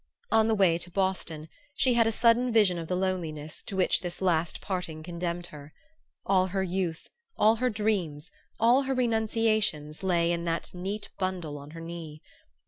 [0.31, 4.01] On the way to Boston she had a sudden vision of the loneliness to which
[4.01, 5.75] this last parting condemned her.
[6.25, 11.69] All her youth, all her dreams, all her renunciations lay in that neat bundle on
[11.69, 12.23] her knee.